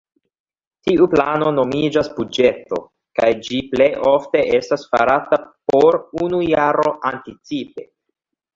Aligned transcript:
Tiu 0.87 1.07
plano 1.09 1.51
nomiĝas 1.57 2.09
buĝeto, 2.15 2.79
kaj 3.21 3.29
ĝi 3.49 3.61
plej 3.75 3.89
ofte 4.15 4.43
estas 4.61 4.89
farata 4.95 5.41
por 5.73 6.01
unu 6.25 6.43
jaro 6.49 6.99
anticipe. 7.15 7.89